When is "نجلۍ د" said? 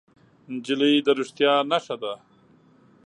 0.53-1.07